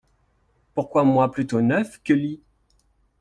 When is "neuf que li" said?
1.61-2.41